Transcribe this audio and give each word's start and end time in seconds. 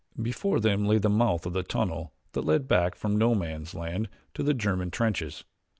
Before 0.19 0.59
them 0.59 0.87
lay 0.87 0.97
the 0.97 1.11
mouth 1.11 1.45
of 1.45 1.53
the 1.53 1.61
tunnel 1.61 2.11
that 2.31 2.41
led 2.41 2.67
back 2.67 2.95
from 2.95 3.19
No 3.19 3.35
Man's 3.35 3.75
Land 3.75 4.09
to 4.33 4.41
the 4.41 4.55
German 4.55 4.89
trenches. 4.89 5.43